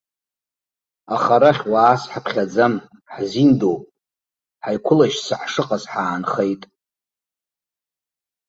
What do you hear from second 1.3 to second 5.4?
арахь уаас ҳаԥхьаӡам, ҳзиндоуп, ҳаиқәылашьца